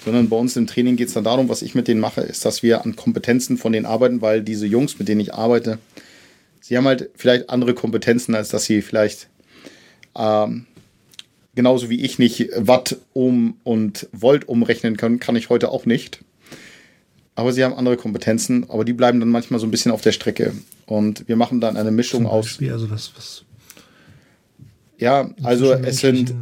Sondern 0.04 0.28
bei 0.30 0.38
uns 0.38 0.56
im 0.56 0.68
Training 0.68 0.96
geht 0.96 1.08
es 1.08 1.14
dann 1.14 1.24
darum, 1.24 1.50
was 1.50 1.62
ich 1.62 1.76
mit 1.76 1.88
denen 1.88 2.00
mache, 2.00 2.22
ist, 2.22 2.46
dass 2.46 2.64
wir 2.64 2.84
an 2.84 2.96
Kompetenzen 2.96 3.58
von 3.58 3.72
denen 3.72 3.86
arbeiten, 3.86 4.22
weil 4.22 4.42
diese 4.42 4.66
Jungs, 4.66 4.98
mit 5.00 5.08
denen 5.08 5.22
ich 5.22 5.34
arbeite, 5.34 5.78
sie 6.66 6.78
haben 6.78 6.86
halt 6.86 7.10
vielleicht 7.16 7.50
andere 7.50 7.74
Kompetenzen, 7.74 8.36
als 8.36 8.50
dass 8.50 8.66
sie 8.66 8.82
vielleicht 8.82 9.30
ähm, 10.16 10.66
genauso 11.56 11.90
wie 11.90 12.02
ich 12.02 12.20
nicht 12.20 12.50
Watt 12.56 12.98
um 13.14 13.58
und 13.64 14.08
Volt 14.12 14.48
umrechnen 14.48 14.98
können, 14.98 15.20
kann 15.20 15.36
ich 15.36 15.50
heute 15.50 15.70
auch 15.70 15.86
nicht 15.86 16.20
aber 17.36 17.52
sie 17.52 17.64
haben 17.64 17.76
andere 17.76 17.98
Kompetenzen, 17.98 18.68
aber 18.70 18.86
die 18.86 18.94
bleiben 18.94 19.20
dann 19.20 19.30
manchmal 19.30 19.60
so 19.60 19.68
ein 19.68 19.72
bisschen 19.72 19.92
auf 19.92 20.02
der 20.02 20.14
Strecke. 20.14 20.54
Und 20.86 21.28
wir 21.28 21.36
machen 21.36 21.60
dann 21.60 21.76
eine 21.78 21.92
Mischung 21.92 22.26
aus. 22.26 22.58
Also 22.72 22.90
was, 22.90 23.12
was 23.16 23.44
ja, 24.98 25.30
also 25.44 25.74
es 25.74 25.98
sind, 25.98 26.34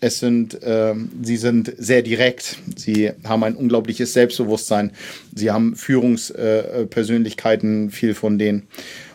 es 0.00 0.18
sind, 0.18 0.60
äh, 0.64 0.96
sie 1.22 1.36
sind 1.36 1.72
sehr 1.78 2.02
direkt. 2.02 2.58
Sie 2.74 3.12
haben 3.22 3.44
ein 3.44 3.54
unglaubliches 3.54 4.12
Selbstbewusstsein. 4.12 4.90
Sie 5.32 5.52
haben 5.52 5.76
Führungspersönlichkeiten, 5.76 7.86
äh, 7.86 7.90
viel 7.92 8.14
von 8.14 8.36
denen. 8.36 8.66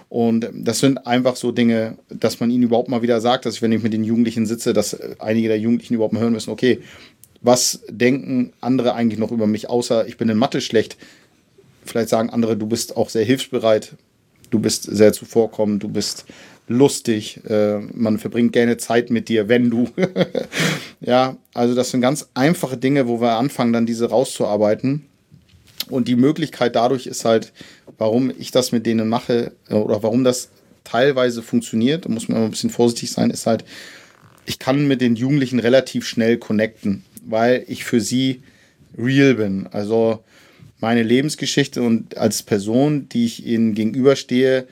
Und 0.09 0.49
das 0.53 0.79
sind 0.79 1.05
einfach 1.05 1.35
so 1.35 1.51
Dinge, 1.51 1.97
dass 2.09 2.39
man 2.39 2.49
ihnen 2.49 2.63
überhaupt 2.63 2.89
mal 2.89 3.03
wieder 3.03 3.21
sagt, 3.21 3.45
dass 3.45 3.55
ich, 3.55 3.61
wenn 3.61 3.71
ich 3.71 3.83
mit 3.83 3.93
den 3.93 4.03
Jugendlichen 4.03 4.47
sitze, 4.47 4.73
dass 4.73 4.99
einige 5.19 5.47
der 5.47 5.59
Jugendlichen 5.59 5.93
überhaupt 5.93 6.13
mal 6.13 6.21
hören 6.21 6.33
müssen, 6.33 6.49
okay, 6.49 6.79
was 7.41 7.81
denken 7.89 8.51
andere 8.59 8.95
eigentlich 8.95 9.19
noch 9.19 9.31
über 9.31 9.47
mich, 9.47 9.69
außer 9.69 10.07
ich 10.07 10.17
bin 10.17 10.27
in 10.29 10.37
Mathe 10.37 10.61
schlecht. 10.61 10.97
Vielleicht 11.85 12.09
sagen 12.09 12.31
andere, 12.31 12.57
du 12.57 12.65
bist 12.65 12.97
auch 12.97 13.09
sehr 13.09 13.23
hilfsbereit, 13.23 13.95
du 14.49 14.59
bist 14.59 14.83
sehr 14.83 15.13
zuvorkommend, 15.13 15.83
du 15.83 15.89
bist 15.89 16.25
lustig, 16.67 17.41
äh, 17.47 17.79
man 17.79 18.17
verbringt 18.19 18.53
gerne 18.53 18.77
Zeit 18.77 19.09
mit 19.09 19.29
dir, 19.29 19.47
wenn 19.47 19.69
du. 19.69 19.89
ja, 21.01 21.37
also 21.53 21.75
das 21.75 21.91
sind 21.91 22.01
ganz 22.01 22.29
einfache 22.33 22.77
Dinge, 22.77 23.07
wo 23.07 23.21
wir 23.21 23.37
anfangen, 23.37 23.73
dann 23.73 23.85
diese 23.85 24.09
rauszuarbeiten. 24.09 25.08
Und 25.89 26.07
die 26.07 26.15
Möglichkeit 26.15 26.75
dadurch 26.75 27.07
ist 27.07 27.25
halt, 27.25 27.51
warum 27.97 28.31
ich 28.37 28.51
das 28.51 28.71
mit 28.71 28.85
denen 28.85 29.09
mache 29.09 29.51
äh, 29.69 29.73
oder 29.73 30.03
warum 30.03 30.23
das 30.23 30.49
teilweise 30.83 31.41
funktioniert, 31.43 32.05
da 32.05 32.09
muss 32.09 32.27
man 32.27 32.37
immer 32.37 32.45
ein 32.45 32.51
bisschen 32.51 32.69
vorsichtig 32.69 33.11
sein, 33.11 33.29
ist 33.29 33.45
halt, 33.45 33.65
ich 34.45 34.57
kann 34.57 34.87
mit 34.87 35.01
den 35.01 35.15
Jugendlichen 35.15 35.59
relativ 35.59 36.07
schnell 36.07 36.37
connecten 36.37 37.03
weil 37.29 37.63
ich 37.67 37.83
für 37.83 38.01
sie 38.01 38.41
real 38.97 39.35
bin. 39.35 39.67
Also 39.71 40.23
meine 40.79 41.03
Lebensgeschichte 41.03 41.81
und 41.81 42.17
als 42.17 42.43
Person, 42.43 43.09
die 43.09 43.25
ich 43.25 43.45
ihnen 43.45 43.73
gegenüberstehe, 43.73 44.67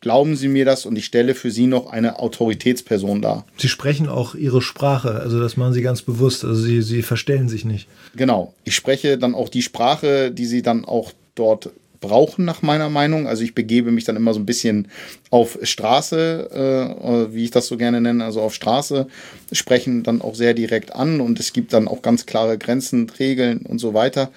glauben 0.00 0.36
Sie 0.36 0.48
mir 0.48 0.64
das 0.64 0.86
und 0.86 0.96
ich 0.96 1.04
stelle 1.04 1.34
für 1.34 1.50
Sie 1.50 1.66
noch 1.66 1.90
eine 1.90 2.18
Autoritätsperson 2.18 3.22
dar. 3.22 3.44
Sie 3.56 3.68
sprechen 3.68 4.08
auch 4.08 4.34
Ihre 4.34 4.62
Sprache, 4.62 5.20
also 5.20 5.40
das 5.40 5.56
machen 5.56 5.72
Sie 5.72 5.82
ganz 5.82 6.02
bewusst, 6.02 6.44
also 6.44 6.60
Sie, 6.60 6.82
Sie 6.82 7.02
verstellen 7.02 7.48
sich 7.48 7.64
nicht. 7.64 7.88
Genau, 8.16 8.54
ich 8.64 8.74
spreche 8.74 9.18
dann 9.18 9.34
auch 9.34 9.48
die 9.48 9.62
Sprache, 9.62 10.30
die 10.30 10.46
Sie 10.46 10.62
dann 10.62 10.84
auch 10.84 11.12
dort 11.34 11.70
brauchen, 12.00 12.44
nach 12.44 12.62
meiner 12.62 12.88
Meinung. 12.88 13.26
Also 13.26 13.42
ich 13.42 13.54
begebe 13.54 13.90
mich 13.90 14.04
dann 14.04 14.16
immer 14.16 14.34
so 14.34 14.40
ein 14.40 14.46
bisschen 14.46 14.88
auf 15.30 15.58
Straße, 15.62 17.26
äh, 17.30 17.34
wie 17.34 17.44
ich 17.44 17.50
das 17.50 17.66
so 17.66 17.76
gerne 17.76 18.00
nenne, 18.00 18.24
also 18.24 18.40
auf 18.40 18.54
Straße, 18.54 19.08
sprechen 19.52 20.02
dann 20.02 20.22
auch 20.22 20.34
sehr 20.34 20.54
direkt 20.54 20.94
an 20.94 21.20
und 21.20 21.40
es 21.40 21.52
gibt 21.52 21.72
dann 21.72 21.88
auch 21.88 22.02
ganz 22.02 22.26
klare 22.26 22.58
Grenzen, 22.58 23.10
Regeln 23.18 23.58
und 23.60 23.78
so 23.78 23.94
weiter. 23.94 24.30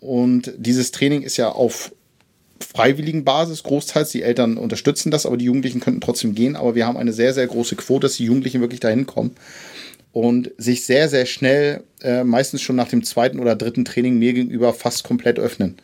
Und 0.00 0.52
dieses 0.56 0.92
Training 0.92 1.22
ist 1.22 1.36
ja 1.36 1.50
auf 1.50 1.92
freiwilligen 2.74 3.24
Basis 3.24 3.62
großteils. 3.62 4.10
Die 4.10 4.22
Eltern 4.22 4.56
unterstützen 4.56 5.10
das, 5.10 5.26
aber 5.26 5.36
die 5.36 5.46
Jugendlichen 5.46 5.80
könnten 5.80 6.00
trotzdem 6.00 6.34
gehen. 6.34 6.56
Aber 6.56 6.74
wir 6.74 6.86
haben 6.86 6.96
eine 6.96 7.12
sehr, 7.12 7.32
sehr 7.32 7.46
große 7.46 7.76
Quote, 7.76 8.06
dass 8.06 8.16
die 8.16 8.24
Jugendlichen 8.24 8.60
wirklich 8.60 8.80
dahin 8.80 9.06
kommen 9.06 9.32
und 10.12 10.50
sich 10.58 10.84
sehr, 10.84 11.08
sehr 11.08 11.26
schnell, 11.26 11.82
äh, 12.02 12.24
meistens 12.24 12.62
schon 12.62 12.76
nach 12.76 12.88
dem 12.88 13.04
zweiten 13.04 13.38
oder 13.38 13.56
dritten 13.56 13.84
Training 13.84 14.18
mir 14.18 14.32
gegenüber 14.32 14.74
fast 14.74 15.04
komplett 15.04 15.38
öffnen. 15.38 15.76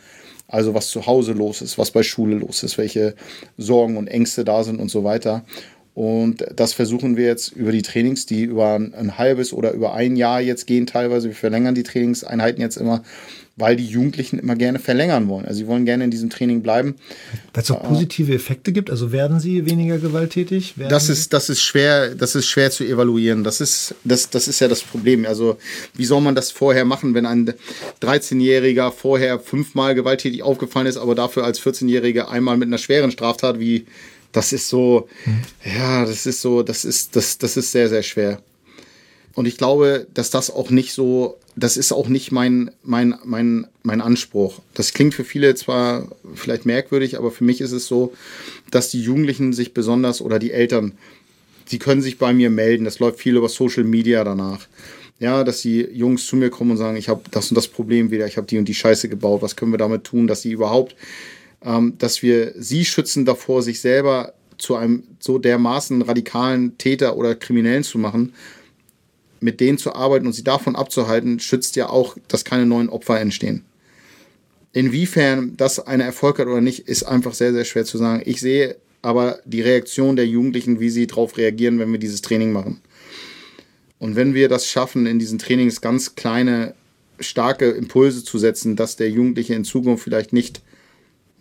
Also 0.47 0.75
was 0.75 0.89
zu 0.89 1.07
Hause 1.07 1.33
los 1.33 1.63
ist, 1.63 1.79
was 1.79 1.91
bei 1.91 2.03
Schule 2.03 2.37
los 2.37 2.63
ist, 2.63 2.77
welche 2.77 3.15
Sorgen 3.57 3.97
und 3.97 4.09
Ängste 4.09 4.45
da 4.45 4.63
sind 4.63 4.79
und 4.79 4.91
so 4.91 5.03
weiter. 5.03 5.45
Und 5.95 6.45
das 6.57 6.73
versuchen 6.73 7.17
wir 7.17 7.27
jetzt 7.27 7.53
über 7.53 7.71
die 7.71 7.83
Trainings, 7.83 8.27
die 8.27 8.43
über 8.43 8.75
ein, 8.75 9.17
halbes 9.17 9.53
oder 9.53 9.73
über 9.73 9.95
ein 9.95 10.17
Jahr 10.17 10.41
jetzt 10.41 10.67
gehen 10.67 10.87
teilweise. 10.87 11.29
Wir 11.29 11.37
verlängern 11.37 11.77
die 11.77 11.85
Trainingseinheiten 11.85 12.61
jetzt 12.61 12.77
immer, 12.77 13.05
weil 13.55 13.77
die 13.77 13.87
Jugendlichen 13.87 14.41
immer 14.41 14.57
gerne 14.57 14.81
verlängern 14.81 15.29
wollen. 15.29 15.45
Also 15.45 15.59
sie 15.59 15.69
wollen 15.69 15.85
gerne 15.85 16.03
in 16.03 16.11
diesem 16.11 16.31
Training 16.31 16.63
bleiben. 16.63 16.97
Weil 17.53 17.63
es 17.63 17.71
auch 17.71 17.81
positive 17.85 18.35
Effekte 18.35 18.73
gibt. 18.73 18.91
Also 18.91 19.13
werden 19.13 19.39
sie 19.39 19.67
weniger 19.67 19.99
gewalttätig? 19.99 20.77
Werden 20.77 20.91
das 20.91 21.09
ist, 21.09 21.33
das 21.33 21.49
ist 21.49 21.63
schwer, 21.63 22.17
das 22.17 22.35
ist 22.35 22.49
schwer 22.49 22.73
zu 22.73 22.83
evaluieren. 22.83 23.45
Das 23.45 23.61
ist, 23.61 23.95
das, 24.03 24.29
das 24.31 24.49
ist 24.49 24.59
ja 24.59 24.67
das 24.67 24.83
Problem. 24.83 25.25
Also 25.27 25.59
wie 25.95 26.07
soll 26.07 26.21
man 26.21 26.35
das 26.35 26.51
vorher 26.51 26.85
machen, 26.85 27.15
wenn 27.15 27.27
ein 27.27 27.55
13-Jähriger 28.03 28.91
vorher 28.91 29.39
fünfmal 29.39 29.95
gewalttätig 29.95 30.43
aufgefallen 30.43 30.89
ist, 30.89 30.97
aber 30.97 31.15
dafür 31.15 31.45
als 31.45 31.61
14-Jähriger 31.61 32.27
einmal 32.27 32.57
mit 32.57 32.67
einer 32.67 32.79
schweren 32.79 33.13
Straftat 33.13 33.61
wie 33.61 33.87
das 34.35 34.53
ist 34.53 34.69
so, 34.69 35.09
hm. 35.23 35.39
ja, 35.79 36.05
das 36.05 36.27
ist 36.27 36.43
so, 36.43 36.63
das 36.63 36.85
ist, 36.85 37.17
das, 37.17 37.39
das 37.39 37.57
ist 37.57 37.71
sehr, 37.71 37.89
sehr 37.89 38.03
schwer. 38.03 38.43
Und 39.35 39.47
ich 39.47 39.57
glaube, 39.57 40.07
dass 40.13 40.31
das 40.31 40.51
auch 40.51 40.71
nicht 40.71 40.93
so, 40.93 41.39
das 41.57 41.77
ist 41.77 41.93
auch 41.93 42.09
nicht 42.09 42.33
mein, 42.33 42.73
mein, 42.83 43.15
mein, 43.25 43.67
mein 43.85 44.01
Anspruch. 44.01 44.61
Das 44.75 44.93
klingt 44.93 45.15
für 45.15 45.25
viele 45.25 45.55
zwar 45.55 46.09
vielleicht 46.35 46.67
merkwürdig, 46.67 47.17
aber 47.17 47.31
für 47.31 47.45
mich 47.45 47.61
ist 47.61 47.73
es 47.73 47.87
so, 47.87 48.13
dass 48.71 48.91
die 48.91 49.01
Jugendlichen 49.01 49.53
sich 49.53 49.73
besonders 49.73 50.21
oder 50.21 50.41
die 50.41 50.51
Eltern, 50.51 50.93
sie 51.67 51.79
können 51.79 52.03
sich 52.03 52.19
bei 52.19 52.33
mir 52.33 52.51
melden. 52.51 52.85
Das 52.85 52.99
läuft 52.99 53.21
viel 53.21 53.37
über 53.37 53.49
Social 53.49 53.85
Media 53.85 54.25
danach. 54.25 54.67
Ja, 55.21 55.45
dass 55.45 55.63
die 55.63 55.81
Jungs 55.81 56.27
zu 56.27 56.35
mir 56.35 56.51
kommen 56.51 56.73
und 56.73 56.77
sagen, 56.77 56.97
ich 56.97 57.09
habe 57.09 57.23
das 57.31 57.51
und 57.51 57.55
das 57.55 57.69
Problem 57.69 58.11
wieder, 58.11 58.27
ich 58.27 58.37
habe 58.37 58.49
die 58.49 58.59
und 58.59 58.67
die 58.67 58.75
Scheiße 58.75 59.09
gebaut, 59.09 59.43
was 59.43 59.55
können 59.55 59.73
wir 59.73 59.79
damit 59.79 60.03
tun, 60.03 60.27
dass 60.27 60.43
sie 60.43 60.51
überhaupt 60.51 60.97
ähm, 61.65 61.95
dass 61.99 62.23
wir 62.23 62.53
sie 62.57 62.85
schützen 62.85 63.25
davor, 63.25 63.63
sich 63.63 63.81
selber 63.81 64.35
zu 64.59 64.77
einem 64.77 65.05
so 65.19 65.39
dermaßen 65.39 66.03
radikalen 66.03 66.79
Täter 66.79 67.17
oder 67.17 67.35
Kriminellen 67.35 67.83
zu 67.83 67.99
machen, 67.99 68.35
mit 69.41 69.61
denen 69.61 69.79
zu 69.79 69.95
arbeiten 69.95 70.27
und 70.27 70.33
sie 70.33 70.45
davon 70.45 70.77
abzuhalten, 70.77 71.41
schützt 71.41 71.77
ja 71.77 71.89
auch, 71.89 72.17
dass 72.29 72.45
keine 72.45 72.67
neuen 72.67 72.89
Opfer 72.89 73.21
entstehen. 73.21 73.65
Inwiefern 74.73 75.57
das 75.57 75.79
eine 75.79 76.05
Erfolg 76.05 76.39
hat 76.39 76.47
oder 76.47 76.61
nicht, 76.61 76.89
ist 76.89 77.05
einfach 77.05 77.35
sehr, 77.35 77.53
sehr 77.53 77.65
schwer 77.65 77.85
zu 77.85 77.99
sagen. 77.99 78.23
Ich 78.25 78.41
sehe 78.41 78.77
aber 79.03 79.39
die 79.45 79.61
Reaktion 79.61 80.17
der 80.17 80.27
Jugendlichen, 80.27 80.81
wie 80.81 80.91
sie 80.91 81.07
darauf 81.07 81.37
reagieren, 81.37 81.79
wenn 81.79 81.93
wir 81.93 81.99
dieses 81.99 82.23
Training 82.23 82.53
machen. 82.53 82.81
Und 83.99 84.17
wenn 84.17 84.35
wir 84.35 84.49
das 84.49 84.67
schaffen, 84.67 85.07
in 85.07 85.19
diesen 85.19 85.39
Trainings 85.39 85.81
ganz 85.81 86.15
kleine, 86.15 86.75
starke 87.21 87.71
Impulse 87.71 88.25
zu 88.25 88.39
setzen, 88.39 88.77
dass 88.77 88.97
der 88.97 89.11
Jugendliche 89.11 89.55
in 89.55 89.65
Zukunft 89.65 90.05
vielleicht 90.05 90.33
nicht 90.33 90.63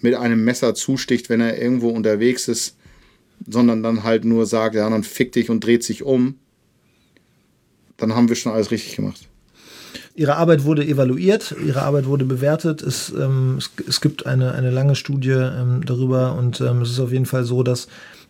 mit 0.03 0.15
einem 0.15 0.43
Messer 0.43 0.75
zusticht, 0.75 1.29
wenn 1.29 1.41
er 1.41 1.62
irgendwo 1.62 1.89
unterwegs 1.89 2.48
ist, 2.48 2.77
sondern 3.48 3.83
dann 3.83 4.03
halt 4.03 4.25
nur 4.25 4.45
sagt, 4.45 4.75
ja, 4.75 4.89
dann 4.89 5.03
fick 5.03 5.31
dich 5.31 5.50
und 5.50 5.65
dreht 5.65 5.83
sich 5.83 6.03
um, 6.03 6.36
dann 7.98 8.15
haben 8.15 8.29
wir 8.29 8.36
schon 8.36 8.53
alles 8.53 8.72
richtig 8.72 8.95
gemacht. 8.95 9.27
Ihre 10.15 10.36
Arbeit 10.36 10.63
wurde 10.63 10.86
evaluiert, 10.86 11.55
Ihre 11.65 11.81
Arbeit 11.81 12.05
wurde 12.05 12.25
bewertet. 12.25 12.83
Es, 12.83 13.10
ähm, 13.10 13.55
es, 13.57 13.72
es, 13.88 14.00
gibt 14.00 14.27
eine, 14.27 14.53
eine 14.53 14.69
lange 14.69 14.95
Studie 14.95 15.31
ähm, 15.31 15.81
darüber 15.86 16.36
und 16.36 16.62
ähm, 16.62 16.81
es 16.81 16.91
ist 16.91 17.00
auf 17.00 17.12
jeden 17.12 17.25
Fall 17.25 17.45
so, 17.45 17.63
dass 17.63 17.88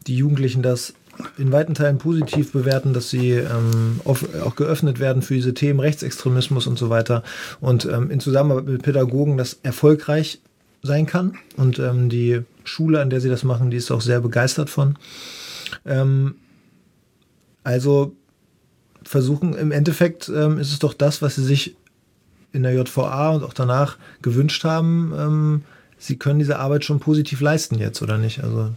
die 0.08 0.16
Jugendlichen 0.16 0.62
das 0.62 0.94
in 1.38 1.52
weiten 1.52 1.74
Teilen 1.76 1.98
positiv 1.98 2.54
bewerten, 2.54 2.94
dass 2.94 3.10
sie 3.10 3.32
ähm, 3.32 4.00
auf, 4.06 4.26
auch 4.44 4.56
geöffnet 4.56 5.00
werden 5.00 5.22
für 5.22 5.36
diese 5.36 5.54
Themen 5.54 5.80
Rechtsextremismus 5.80 6.68
und 6.68 6.80
so 6.80 6.90
weiter 6.90 7.24
und 7.60 7.86
ähm, 7.86 8.10
in 8.10 8.20
Zusammenarbeit 8.20 8.66
mit 8.66 8.82
Pädagogen 8.82 9.38
das 9.38 9.60
erfolgreich 9.62 10.40
sein 10.84 11.06
kann. 11.06 11.38
Und 11.56 11.80
ähm, 11.80 12.10
die 12.10 12.42
Schule, 12.66 13.02
an 13.02 13.10
der 13.10 13.22
sie 13.22 13.30
das 13.30 13.44
machen, 13.44 13.72
die 13.72 13.78
ist 13.78 13.90
auch 13.90 14.02
sehr 14.02 14.20
begeistert 14.20 14.70
von. 14.70 14.98
Ähm, 15.86 16.36
also 17.64 18.16
versuchen, 19.04 19.56
im 19.56 19.72
Endeffekt 19.72 20.30
ähm, 20.30 20.60
ist 20.60 20.72
es 20.72 20.80
doch 20.80 20.94
das, 20.94 21.22
was 21.22 21.36
sie 21.36 21.44
sich 21.44 21.76
in 22.52 22.64
der 22.64 22.74
JVA 22.74 23.32
und 23.32 23.44
auch 23.44 23.54
danach 23.54 23.98
gewünscht 24.22 24.66
haben. 24.66 25.14
Ähm, 25.18 25.62
sie 25.98 26.18
können 26.18 26.40
diese 26.40 26.60
Arbeit 26.60 26.84
schon 26.84 27.00
positiv 27.00 27.40
leisten 27.40 27.80
jetzt, 27.80 28.02
oder 28.02 28.18
nicht? 28.18 28.44
Also 28.44 28.72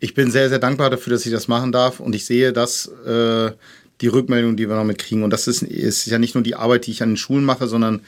ich 0.00 0.14
bin 0.14 0.30
sehr, 0.30 0.50
sehr 0.50 0.58
dankbar 0.58 0.90
dafür, 0.90 1.14
dass 1.14 1.24
ich 1.24 1.32
das 1.32 1.48
machen 1.48 1.72
darf 1.72 1.98
und 1.98 2.14
ich 2.14 2.26
sehe, 2.26 2.52
dass 2.52 2.86
äh, 3.06 3.52
die 4.00 4.08
Rückmeldung, 4.08 4.56
die 4.56 4.68
wir 4.68 4.76
damit 4.76 4.98
kriegen, 4.98 5.22
und 5.22 5.30
das 5.30 5.46
ist, 5.46 5.62
ist 5.62 6.06
ja 6.06 6.18
nicht 6.18 6.34
nur 6.34 6.44
die 6.44 6.56
Arbeit, 6.56 6.86
die 6.86 6.90
ich 6.90 7.02
an 7.02 7.10
den 7.10 7.16
Schulen 7.16 7.44
mache, 7.44 7.68
sondern 7.68 8.00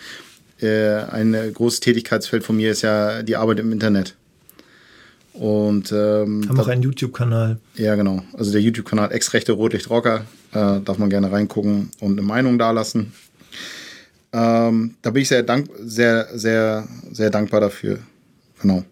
ein 0.62 1.52
großes 1.52 1.80
Tätigkeitsfeld 1.80 2.44
von 2.44 2.56
mir 2.56 2.70
ist 2.70 2.82
ja 2.82 3.22
die 3.22 3.36
Arbeit 3.36 3.58
im 3.58 3.72
Internet. 3.72 4.14
Und 5.34 5.90
ähm, 5.90 6.48
haben 6.48 6.60
auch 6.60 6.68
einen 6.68 6.82
YouTube-Kanal. 6.82 7.58
Ja, 7.74 7.96
genau. 7.96 8.22
Also 8.34 8.52
der 8.52 8.60
YouTube-Kanal 8.60 9.12
Ex-Rechte 9.12 9.52
Rotlicht-Rocker. 9.52 10.24
Äh, 10.52 10.80
darf 10.80 10.98
man 10.98 11.10
gerne 11.10 11.32
reingucken 11.32 11.90
und 11.98 12.12
eine 12.12 12.22
Meinung 12.22 12.56
dalassen. 12.56 13.12
Ähm, 14.32 14.94
da 15.02 15.10
bin 15.10 15.22
ich 15.22 15.28
sehr, 15.28 15.42
dank 15.42 15.68
sehr, 15.80 16.28
sehr, 16.38 16.86
sehr 17.10 17.30
dankbar 17.30 17.60
dafür. 17.60 17.98
Genau. 18.62 18.84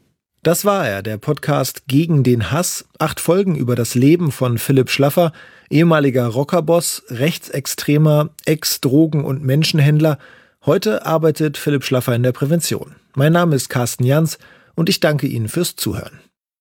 Das 0.42 0.64
war 0.64 0.88
er, 0.88 1.02
der 1.02 1.18
Podcast 1.18 1.86
Gegen 1.86 2.24
den 2.24 2.50
Hass. 2.50 2.84
Acht 2.98 3.20
Folgen 3.20 3.54
über 3.54 3.76
das 3.76 3.94
Leben 3.94 4.32
von 4.32 4.58
Philipp 4.58 4.90
Schlaffer, 4.90 5.32
ehemaliger 5.70 6.26
Rockerboss, 6.26 7.04
Rechtsextremer, 7.08 8.30
Ex-Drogen- 8.44 9.24
und 9.24 9.44
Menschenhändler. 9.44 10.18
Heute 10.64 11.04
arbeitet 11.04 11.58
Philipp 11.58 11.82
Schlaffer 11.82 12.14
in 12.14 12.22
der 12.22 12.30
Prävention. 12.30 12.94
Mein 13.16 13.32
Name 13.32 13.56
ist 13.56 13.68
Carsten 13.68 14.04
Jans 14.04 14.38
und 14.76 14.88
ich 14.88 15.00
danke 15.00 15.26
Ihnen 15.26 15.48
fürs 15.48 15.74
Zuhören. 15.74 16.20